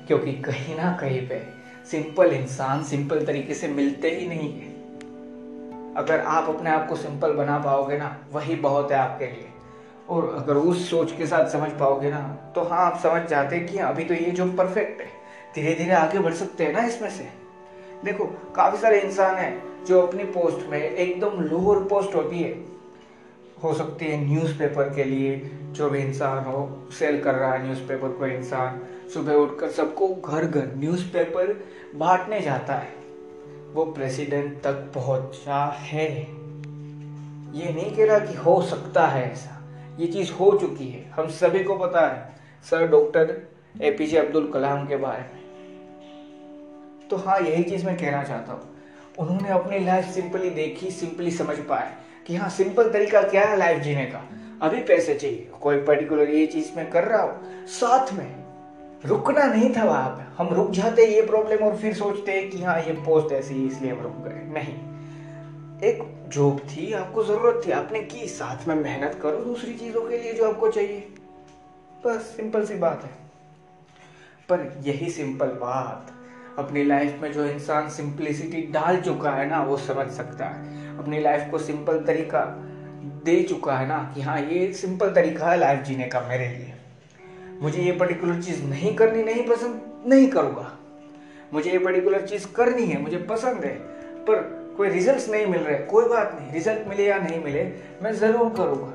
क्योंकि 0.07 0.33
कहीं 0.33 0.77
ना 0.77 0.99
कहीं 1.01 1.29
पे 1.29 1.43
सिंपल 1.91 2.27
इंसान 2.27 2.85
सिंपल 2.85 3.27
तरीके 3.27 3.55
से 3.55 3.69
मिलते 3.69 4.11
ही 4.11 4.27
नहीं 4.27 4.61
है। 4.61 4.69
अगर 5.95 6.21
आप 6.21 6.49
अपने 6.49 6.71
आप 6.71 6.89
को 6.89 6.97
सिंपल 6.97 7.33
बना 7.33 7.59
पाओगे 7.59 7.99
ना, 7.99 8.19
वही 8.33 8.55
बहुत 8.55 8.93
है 8.93 8.99
आपके 8.99 9.27
लिए। 9.27 9.49
और 10.09 10.35
अगर 10.35 10.55
उस 10.55 10.91
सोच 10.91 11.13
के 11.13 11.27
साथ 11.27 11.49
समझ 11.49 11.71
पाओगे 11.71 12.11
ना 12.11 12.53
तो 12.55 12.63
हाँ 12.63 12.79
आप 12.79 12.99
समझ 12.99 13.23
जाते 13.23 13.57
हैं 13.57 13.67
कि 13.67 13.79
अभी 13.79 14.05
तो 14.05 14.15
ये 14.15 14.31
जो 14.31 14.53
परफेक्ट 14.53 15.01
है 15.01 15.09
धीरे 15.55 15.75
धीरे 15.75 15.93
आगे 15.93 16.19
बढ़ 16.19 16.35
सकते 16.35 16.65
हैं 16.65 16.73
ना 16.73 16.85
इसमें 16.85 17.11
से। 17.11 17.29
देखो, 18.05 18.25
काफ़ी 18.57 18.79
सारे 18.79 19.01
इंसान 19.01 19.37
हैं 19.37 19.85
जो 19.85 20.01
अपनी 20.01 20.25
पोस्ट 20.25 20.71
में 20.71 20.79
एकदम 20.79 21.41
लोअर 21.41 21.79
पोस्ट 21.79 22.15
होती 22.15 22.39
है। 22.39 22.70
हो 23.65 23.75
सकती 23.75 24.07
है 24.07 24.17
न्यूज़पेपर 24.25 24.95
के 24.95 25.05
लिए 25.05 25.51
जो 25.73 25.91
भी 25.91 25.99
इंसान 25.99 26.45
हो 26.45 26.89
सेल 26.99 27.21
कर 27.23 27.35
रहा 27.35 27.53
है 27.53 27.65
न्यूज़पेपर 27.67 28.09
कोई 28.09 28.31
इंसान। 28.31 28.81
सुबह 29.15 29.35
उठकर 29.35 29.71
सबको 29.71 30.09
घर 30.15 30.45
घर 30.45 30.75
न्यूज़पेपर 30.77 31.65
बांटने 31.95 32.41
जाता 32.41 32.75
है। 32.75 32.93
वो 33.73 33.85
प्रेसिडेंट 33.85 34.63
तक 34.63 34.73
पहुँचा 34.73 35.65
है। 35.65 36.11
ये 37.55 37.73
नहीं 37.73 37.97
कह 37.97 38.07
रहा 38.07 38.19
कि 38.19 38.35
हो 38.35 38.63
सकता 38.63 39.07
है 39.07 39.33
ऐसा। 39.33 39.57
ये 40.01 40.07
चीज़ 40.07 40.33
हो 40.33 40.59
चुकी 40.59 40.89
है। 40.89 41.11
हम 41.11 41.29
सभी 41.29 41.65
को 41.65 41.77
पता 41.77 42.07
है, 42.07 42.31
sir 42.71 42.89
doctor 42.89 43.49
A 43.83 43.89
APJ 43.89 44.19
Abdul 44.19 44.51
Kalam 44.53 44.87
के 44.87 44.97
बारे 44.97 45.23
में। 45.23 45.41
तो 47.11 47.17
हाँ 47.17 47.41
यही 47.41 47.63
चीज़ 47.63 47.87
मैं 47.87 47.97
कहना 47.97 48.23
चाहता 48.23 48.53
हूँ। 48.53 48.63
उन्होंने 49.19 49.49
अपनी 49.49 49.79
लाइफ 49.79 50.05
सिंपली 50.05 50.51
देखी 50.51 50.91
सिंपली 50.91 51.31
समझ 51.31 51.57
पाए। 51.57 52.10
कि 52.31 52.37
हाँ 52.37 52.49
सिंपल 52.49 52.91
तरीका 52.91 53.23
क्या 53.23 53.45
है 53.45 53.57
लाइफ 53.57 53.83
जीने 53.83 54.07
का? 54.07 54.29
अभी 54.63 54.83
पैसे 54.83 55.15
चाहिए। 55.15 55.51
कोई 55.61 55.83
पर्टिकुलर 55.83 56.31
ये 56.31 56.47
चीज़ 56.47 56.77
में 56.77 56.91
कर 56.91 57.05
रहा 57.05 57.23
हो। 57.23 57.39
साथ 57.67 58.13
में 58.13 58.45
रुकना 59.05 59.45
नहीं 59.45 59.77
था 59.77 59.85
वहाँ 59.85 60.11
पे। 60.11 60.43
हम 60.43 60.55
रुक 60.55 60.71
जाते, 60.71 61.07
ये 61.07 61.23
प्रॉब्लम 61.23 61.59
और 61.59 61.77
फिर 61.77 61.95
सोचते 61.95 62.43
कि 62.43 62.63
हाँ 62.63 62.81
ये 62.81 62.93
पोस्ट 62.93 63.33
ऐसी 63.33 63.67
इसलिए 63.67 63.93
हम 63.93 64.01
रुक 64.01 64.17
गए। 64.17 64.53
नहीं। 64.53 64.75
एक 65.91 66.29
जॉब 66.29 66.59
थी, 66.59 66.93
आपको 66.93 67.25
ज़रूरत 67.25 67.67
थी। 67.67 67.71
आपने 67.71 68.01
की। 68.01 68.27
साथ 68.27 68.69
में 68.69 68.75
मेहनत 68.75 69.19
करो 69.23 69.37
दूसरी 69.37 69.75
चीज़ों 69.75 70.03
के 70.03 70.19
लिए 70.19 70.33
जो 70.33 70.51
आपको 70.51 70.71
चाहिए। 70.71 71.09
बस 72.07 72.21
सिंपल 72.21 72.65
सी 72.65 72.75
बात 72.75 73.05
है। 73.05 73.11
पर 74.49 74.83
यही 74.83 75.11
सिंपल 75.11 75.47
बात 75.47 76.13
अपनी 76.59 76.85
लाइफ 76.85 77.19
में 77.23 77.33
जो 77.33 77.45
इंसान 77.45 77.89
सिंप्लिसिटी 77.89 78.63
डाल 78.63 79.01
चुका 79.01 79.31
है 79.31 79.49
ना, 79.49 79.63
वो 79.63 79.77
समझ 79.77 80.11
सकता 80.11 80.47
है। 80.47 80.90
अपनी 81.01 81.21
लाइफ 81.21 81.51
को 81.51 81.59
सिंपल 81.59 81.99
तरीका 82.07 82.45
दे 83.25 83.43
चुका 83.43 83.77
है 83.79 83.87
ना 83.89 83.99
कि 84.15 84.21
हाँ 84.21 84.41
ये 84.41 84.73
सिंपल 84.73 85.13
तरीका 85.15 85.51
है 85.51 85.59
लाइफ 85.59 85.83
जीने 85.85 86.05
का 86.05 86.21
मेरे 86.29 86.49
लिए। 86.49 86.75
मुझे 87.63 87.83
ये 87.83 87.93
पर्टिकुलर 87.93 88.41
चीज़ 88.43 88.63
नहीं 88.65 88.95
करनी, 88.97 89.23
नहीं 89.23 89.47
पसंद, 89.47 89.81
नहीं 90.07 90.29
करूँगा। 90.29 90.71
मुझे 91.53 91.71
ये 91.71 91.79
पर्टिकुलर 91.79 92.27
चीज़ 92.27 92.47
करनी 92.57 92.87
है, 92.87 93.01
मुझे 93.03 93.19
पसंद 93.31 93.65
है, 93.65 93.75
पर 94.27 94.43
कोई 94.77 94.89
रिजल्ट्स 94.89 95.29
नहीं 95.29 95.47
मिल 95.47 95.61
रहे, 95.61 95.79
कोई 95.87 96.09
बात 96.09 96.37
नहीं 96.41 96.53
रिज़ल्ट 96.53 96.89
मिले 96.89 97.07
या 97.07 97.19
नहीं 97.19 97.43
मिले, 97.45 97.65
मैं 98.03 98.13
ज़रूर 98.15 98.53
करूँगा। 98.57 98.93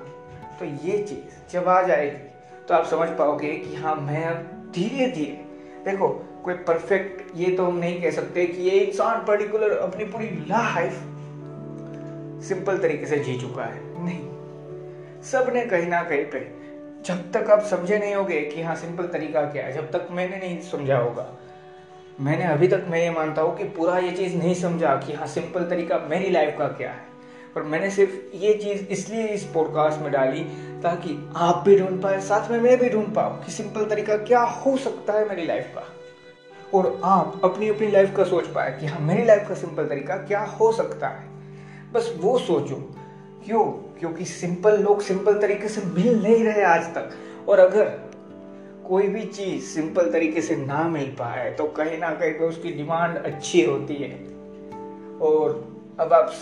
तो 0.59 0.65
ये 0.87 0.97
चीज़ 0.99 1.53
जब 1.53 1.67
आ 1.69 1.81
जाएगी 1.81 2.17
तो 2.67 2.73
आप 2.73 2.85
समझ 2.85 3.07
पाओगे 3.17 3.53
कि 3.55 3.75
हाँ 3.75 3.95
मैं 3.95 4.23
अब 4.25 4.71
धीरे 4.75 5.07
धीरे 5.07 5.43
देखो, 5.85 6.07
कोई 6.43 6.53
परफेक्ट 6.67 7.37
ये 7.37 7.51
तो 7.55 7.65
हम 7.65 7.77
नहीं 7.77 8.01
कह 8.01 8.11
सकते 8.11 8.45
कि 8.47 8.61
ये 8.61 8.79
इंसान 8.79 9.25
पर्टिकुलर 9.25 9.71
अपनी 9.71 10.05
पूरी 10.05 10.27
लाइफ 10.49 11.01
सिंपल 12.47 12.77
तरीके 12.77 13.05
से 13.05 13.19
जी 13.19 13.37
चुका 13.37 13.63
है। 13.63 14.05
नहीं। 14.05 15.21
सबने 15.21 15.65
कहीं 15.65 15.87
ना 15.87 16.03
कहीं 16.03 16.25
पे, 16.25 16.39
जब 17.05 17.31
तक 17.31 17.51
आप 17.51 17.61
समझे 17.61 17.97
नहीं 17.97 18.15
होगे 18.15 18.41
कि 18.41 18.61
हाँ 18.61 18.75
सिंपल 18.75 19.07
तरीका 19.07 19.41
क्या 19.41 19.65
है, 19.65 19.73
जब 19.73 19.91
तक 19.91 20.07
मैंने 20.11 20.37
नहीं 20.37 20.61
समझा 20.61 20.97
होगा। 20.97 21.37
मैंने 22.19 22.43
अभी 22.43 22.67
तक, 22.67 22.85
मैं 22.87 22.99
ये 22.99 23.11
मानता 23.11 23.41
हूँ 23.41 23.57
कि 23.57 23.63
पूरा 23.63 23.97
ये 23.97 24.11
चीज़ 24.11 24.35
नहीं 24.35 24.55
समझा 24.55 24.95
कि 24.95 25.13
हाँ 25.13 25.27
सिंपल 25.27 25.63
तरीका 25.63 25.97
मेरी 25.99 26.29
लाइफ 26.29 26.55
का 26.57 26.67
क्या 26.67 26.89
है। 26.89 27.15
पर 27.55 27.63
मैंने 27.63 27.89
सिर्फ़ 27.89 28.35
ये 28.35 28.53
चीज़ 28.53 28.87
इसलिए 28.87 29.27
इस 29.27 29.43
पॉडकास्ट 29.43 29.99
में 29.99 30.11
डाली 30.11 30.43
ताकि 30.83 31.29
आप 31.35 31.63
भी 31.67 31.79
ढूंढ 31.79 32.03
पाए, 32.03 32.19
साथ 32.19 32.51
में 32.51 32.59
मैं 32.59 32.77
भी 32.77 32.89
ढूंढ 32.89 33.13
पाऊँ 33.15 33.45
कि 33.45 33.51
सिंपल 33.51 33.85
तरीका 33.85 34.17
क्या 34.17 34.39
हो 34.39 34.77
सकता 34.77 35.13
है 35.13 35.29
मेरी 35.29 35.45
लाइफ 35.45 35.71
का। 35.75 35.83
और 36.77 37.01
आप 37.03 37.41
अपनी 37.43 37.69
अपनी 37.69 37.87
लाइफ 37.87 38.15
का 38.17 38.23
सोच 38.23 38.47
पाए 38.47 38.77
कि 38.79 38.85
हाँ 38.85 38.99
मेरी 38.99 39.25
लाइफ 39.25 39.47
का 39.49 39.55
सिंपल 39.55 39.85
तरीका 39.85 40.15
क्या 40.15 40.41
हो 40.41 40.71
सकता 40.71 41.07
है। 41.07 41.34
बस 41.95 42.13
वो 42.17 42.37
सोचो। 42.39 42.75
क्यों? 43.45 43.63
क्योंकि 43.99 44.25
सिंपल 44.25 44.79
लोग 44.79 45.01
सिंपल 45.01 45.39
तरीके 45.41 45.67
से 45.67 45.81
मिल 45.85 46.21
नहीं 46.23 46.43
रहे 46.43 46.63
आज 46.63 46.93
तक। 46.95 47.09
और 47.49 47.59
अगर 47.59 47.85
कोई 48.87 49.07
भी 49.07 49.21
चीज़ 49.23 49.63
सिंपल 49.65 50.11
तरीके 50.11 50.41
से 50.41 50.55
ना 50.55 50.83
मिल 50.89 51.05
पाए 51.19 51.49
तो 51.51 51.65
कहीं 51.77 51.97
ना 51.97 52.09
कहीं 52.11 52.31
पे 52.31 52.45
उसकी 52.45 52.71
डिमांड 52.71 53.17
अच्छी 53.17 53.63
होती 53.65 53.95
है। 53.95 54.11
और 55.19 55.63
अब 55.99 56.13
आप 56.13 56.33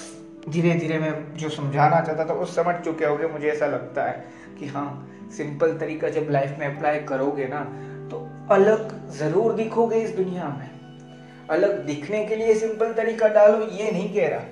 धीरे 0.50 0.74
धीरे 0.74 0.98
मैं 1.00 1.14
जो 1.38 1.50
समझाना 1.50 2.00
चाहता 2.02 2.26
था, 2.26 2.34
वो 2.34 2.46
समझ 2.46 2.76
चुके 2.76 3.06
होगे, 3.06 3.28
मुझे 3.28 3.48
ऐसा 3.48 3.68
लगता 3.68 4.04
है 4.04 4.26
कि 4.60 4.68
हाँ 4.68 5.30
सिंपल 5.38 5.78
तरीका 5.78 6.10
जब 6.10 6.28
लाइफ 6.30 6.56
में 6.60 6.66
अप्लाई 6.68 7.00
करोगे 7.02 7.48
ना 7.48 7.60
तो 8.12 8.28
अलग 8.52 9.12
ज़रूर 9.12 9.54
दिखोगे 9.54 10.00
इस 10.00 10.16
दुनिया 10.16 10.48
में। 10.50 10.70
अलग 11.50 11.86
दिखने 11.86 12.26
के 12.26 12.36
लिए 12.36 12.56
सिंपल 12.56 12.94
तरीका 12.94 13.28
डालो, 13.28 13.66
ये 13.68 13.92
नहीं 13.92 14.14
कह 14.14 14.28
रहा। 14.28 14.44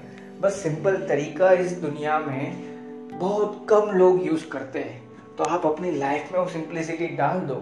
बस 0.42 0.54
सिंपल 0.54 0.96
तरीका 0.96 1.52
इस 1.52 1.72
दुनिया 1.72 2.20
में 2.20 3.20
बहुत 3.20 3.66
कम 3.70 3.92
लोग 3.92 4.26
यूज़ 4.28 4.48
करते 4.50 4.80
हैं। 4.80 5.36
तो 5.38 5.44
आप 5.44 5.66
अपनी 5.66 5.92
लाइफ 5.92 6.32
में 6.32 6.40
वो 6.40 6.46
सिंपलिसिटी 6.46 7.08
डाल 7.08 7.40
दो। 7.40 7.58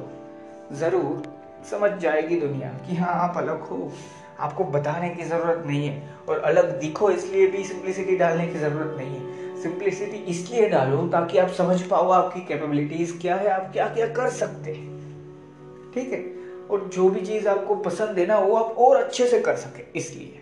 ज़रूर 0.76 1.24
समझ 1.70 1.92
जाएगी 2.02 2.40
दुनिया 2.40 2.70
कि 2.70 2.96
हाँ 2.96 3.14
आप 3.14 3.38
अलग 3.38 3.62
हो। 3.62 3.92
आपको 4.40 4.64
बताने 4.64 5.10
की 5.10 5.24
ज़रूरत 5.24 5.64
नहीं 5.68 5.88
है 5.88 6.10
और 6.30 6.40
अलग 6.40 6.80
दिखो, 6.80 7.10
इसलिए 7.10 7.48
भी 7.48 7.64
सिंपलिसिटी 7.64 8.16
डालने 8.18 8.48
की 8.48 8.60
ज़रूरत 8.60 8.96
नहीं 8.98 9.20
है। 9.20 9.62
सिंपलिसिटी 9.62 10.18
इसलिए 10.18 10.70
डालो 10.70 11.08
ताकि 11.08 11.38
आप 11.38 11.50
समझ 11.50 11.82
पाओ 11.82 12.10
आपकी 12.10 12.42
कैपेबिलिटीज़ 12.42 13.20
क्या 13.20 13.36
है, 13.36 13.48
आप 13.48 13.72
क्या 13.74 13.88
क्या 13.88 14.08
कर 14.08 14.30
सकते 14.30 14.74
हैं। 14.74 15.92
ठीक 15.94 16.14
है? 16.14 16.24
और 16.68 16.90
जो 16.94 17.10
भी 17.10 17.22
चीज़ 17.22 17.48
आपको 17.48 17.76
पसंद 17.76 18.20
है 18.20 18.26
ना, 18.26 18.40
वो 18.40 18.56
आप 18.56 18.78
और 18.78 19.04
अच्छे 19.04 19.28
से 19.28 19.42
कर 19.42 19.56
सके, 19.56 20.00
इसलिए। 20.00 20.42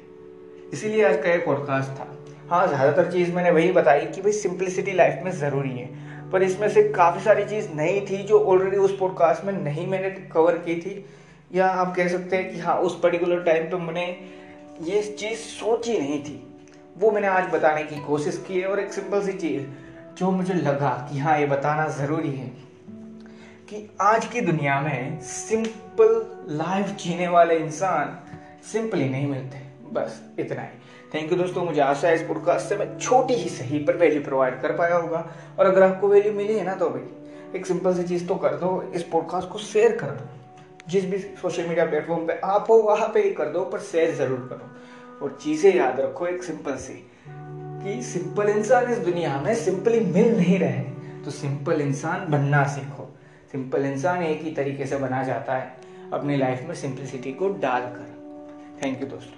इसीलिए 0.74 1.06
आज 1.06 1.24
का 1.24 1.34
एक 1.34 1.46
पॉडकास्ट 1.46 1.90
था। 1.90 2.14
हाँ 2.50 2.68
ज़्यादातर 2.68 3.12
चीज़ 3.12 3.32
मैंने 3.32 3.52
वही 3.52 3.72
बताई 3.72 4.06
कि 4.06 4.22
भाई 4.22 4.32
सिंपलिसिटी 4.32 4.92
लाइफ 4.92 5.24
में 5.24 5.32
ज़रूरी 5.32 5.70
है। 5.70 6.30
पर 6.32 6.44
इसमें 6.44 6.70
से 6.70 6.84
काफ़ी 6.90 7.24
सारी 7.24 7.44
चीज़ 7.46 7.68
नई 7.76 8.00
थी 8.02 8.18
जो 8.24 8.40
ऑलरेडी 8.40 8.78
उस 8.78 8.98
पॉडकास्ट 9.00 9.44
में 9.46 9.54
नहीं 9.54 9.88
मैंने 9.88 10.10
कवर 10.34 10.58
की 10.58 10.76
थी। 10.82 11.06
या 11.52 11.68
आप 11.68 11.96
कह 11.96 12.08
सकते 12.08 12.36
हैं 12.36 12.52
कि 12.54 12.60
हाँ 12.60 12.76
उस 12.80 13.00
पर्टिकुलर 13.00 13.44
टाइम 13.44 13.66
पर 13.66 13.78
मैंने 13.78 14.06
ये 14.84 15.02
चीज़ 15.20 15.40
सोची 15.40 15.98
नहीं 15.98 16.20
थी। 16.24 16.42
वो 16.98 17.12
मैंने 17.12 17.28
आज 17.28 17.52
बताने 17.54 17.84
की 17.84 18.00
कोशिश 18.02 18.44
की 18.48 18.60
है 18.60 18.68
और 18.68 18.80
एक 18.80 18.94
सिंपल 18.94 19.22
सी 19.22 19.34
चीज़ 19.34 19.64
जो 20.20 20.32
मुझे 20.32 20.54
लगा 20.54 21.10
कि 21.12 21.20
हाँ 21.20 21.40
ये 21.40 21.46
बताना 21.46 21.88
ज़रूरी 21.90 22.32
है 22.32 22.48
कि 23.70 23.88
आज 24.02 24.26
की 24.26 24.42
दुनिया 24.42 24.80
में 24.82 25.20
सिंपल 25.22 26.46
लाइफ 26.50 26.96
जीने 26.98 27.28
वाले 27.28 27.58
इंसान 27.58 28.18
सिंपली 28.72 29.10
नहीं 29.10 29.28
मिलते। 29.28 29.66
बस 29.92 30.22
इतना 30.40 30.62
ही। 30.62 30.77
थैंक 31.14 31.32
यू 31.32 31.38
दोस्तों, 31.38 31.64
मुझे 31.66 31.82
आशा 31.82 32.08
है 32.08 32.16
इस 32.16 32.22
पॉडकास्ट 32.22 32.70
से 32.70 32.76
मैं 32.78 32.98
छोटी 33.00 33.34
ही 33.34 33.50
सही 33.50 33.80
पर 33.80 33.98
वैल्यू 33.98 34.22
प्रोवाइड 34.22 34.62
कर 34.62 34.76
पाया 34.78 34.96
होगा। 34.96 35.20
और 35.60 35.66
अगर 35.66 35.84
आपको 35.84 36.08
वैल्यू 36.08 36.34
मिली 36.34 36.58
है 36.58 36.66
ना 36.66 36.74
तो 36.76 36.90
भाई, 36.90 37.08
एक 37.56 37.66
सिंपल 37.66 37.96
सी 37.96 38.04
चीज़ 38.04 38.28
तो 38.28 38.36
कर 38.36 38.56
दो, 38.56 38.82
इस 38.96 39.04
पॉडकास्ट 39.04 39.50
को 39.50 39.60
शेयर 39.60 39.96
कर 39.98 40.08
दो। 40.08 40.28
जिस 40.90 41.06
भी 41.06 41.18
सोशल 41.18 41.68
मीडिया 41.68 41.86
प्लेटफॉर्म 41.86 42.26
पे 42.28 42.40
आप 42.46 42.68
हो, 42.70 42.76
वहाँ 42.82 43.08
पे 43.14 43.22
ही 43.24 43.32
कर 43.32 43.46
दो, 43.46 43.64
पर 43.64 43.80
शेयर 43.82 44.14
ज़रूर 44.16 44.48
करो। 44.52 45.26
और 45.26 45.38
चीज़ें 45.42 45.74
याद 45.76 46.00
रखो 46.00 46.28
एक 46.28 46.44
सिंपल 46.44 46.76
सी, 46.78 46.94
कि 47.28 48.02
सिंपल 48.04 48.50
इंसान 48.50 48.92
इस 48.92 48.98
दुनिया 49.00 49.40
में 49.42 49.54
सिंपली 49.56 50.00
मिल 50.02 50.36
नहीं 50.38 50.60
रहे 50.60 50.84
तो 51.26 51.32
सिंपल 51.32 51.82
इंसान 51.82 52.28
बनना 52.32 52.64
सीखो। 52.68 53.10
सिंपल 53.52 53.86
इंसान 53.86 54.24
एक 54.24 54.42
ही 54.42 54.52
तरीके 54.52 54.86
से 54.86 54.98
बना 54.98 55.24
जाता 55.24 55.56
है। 55.56 55.76
अपनी 56.14 56.38
लाइफ 56.38 56.64
में 56.68 56.76
सिंपलिसिटी 56.76 57.32
को 57.32 57.50
डालकर। 57.58 58.16
थैंक 58.84 59.02
यू 59.02 59.08
दोस्तों। 59.08 59.37